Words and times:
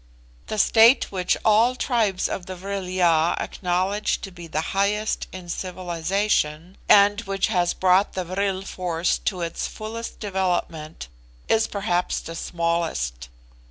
The 0.47 0.57
state 0.57 1.11
which 1.11 1.37
all 1.45 1.75
tribes 1.75 2.27
of 2.27 2.47
the 2.47 2.55
Vril 2.55 2.89
ya 2.89 3.35
acknowledge 3.39 4.19
to 4.21 4.31
be 4.31 4.47
the 4.47 4.73
highest 4.73 5.27
in 5.31 5.47
civilisation, 5.47 6.77
and 6.89 7.21
which 7.21 7.49
has 7.49 7.75
brought 7.75 8.13
the 8.13 8.25
vril 8.25 8.63
force 8.63 9.19
to 9.19 9.41
its 9.41 9.67
fullest 9.67 10.19
development, 10.19 11.07
is 11.47 11.67
perhaps 11.67 12.19
the 12.19 12.33
smallest. 12.33 13.29